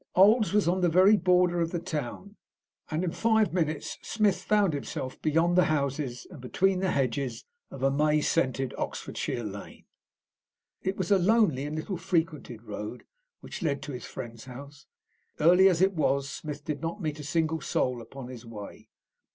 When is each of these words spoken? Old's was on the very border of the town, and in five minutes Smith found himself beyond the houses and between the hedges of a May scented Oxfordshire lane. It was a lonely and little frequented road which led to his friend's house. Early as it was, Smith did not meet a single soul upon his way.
Old's 0.15 0.51
was 0.51 0.67
on 0.67 0.81
the 0.81 0.89
very 0.89 1.15
border 1.15 1.61
of 1.61 1.69
the 1.69 1.77
town, 1.77 2.35
and 2.89 3.03
in 3.03 3.11
five 3.11 3.53
minutes 3.53 3.99
Smith 4.01 4.41
found 4.41 4.73
himself 4.73 5.21
beyond 5.21 5.55
the 5.55 5.65
houses 5.65 6.25
and 6.31 6.41
between 6.41 6.79
the 6.79 6.89
hedges 6.89 7.45
of 7.69 7.83
a 7.83 7.91
May 7.91 8.19
scented 8.19 8.73
Oxfordshire 8.79 9.43
lane. 9.43 9.85
It 10.81 10.97
was 10.97 11.11
a 11.11 11.19
lonely 11.19 11.65
and 11.67 11.75
little 11.75 11.97
frequented 11.97 12.63
road 12.63 13.03
which 13.41 13.61
led 13.61 13.83
to 13.83 13.91
his 13.91 14.05
friend's 14.07 14.45
house. 14.45 14.87
Early 15.39 15.67
as 15.69 15.83
it 15.83 15.93
was, 15.93 16.27
Smith 16.27 16.65
did 16.65 16.81
not 16.81 16.99
meet 16.99 17.19
a 17.19 17.23
single 17.23 17.61
soul 17.61 18.01
upon 18.01 18.27
his 18.29 18.43
way. 18.43 18.89